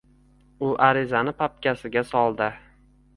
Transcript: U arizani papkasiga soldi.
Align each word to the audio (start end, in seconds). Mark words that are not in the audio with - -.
U 0.67 0.69
arizani 0.85 1.33
papkasiga 1.41 2.03
soldi. 2.13 2.49